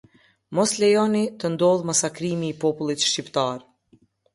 Mos 0.59 0.73
lejoni 0.83 1.21
të 1.45 1.53
ndodhë 1.57 1.87
masakrimi 1.93 2.51
i 2.55 2.59
popullit 2.67 3.11
shqiptar. 3.13 3.67